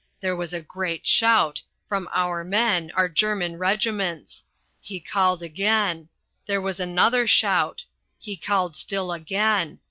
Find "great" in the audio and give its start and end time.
0.61-1.05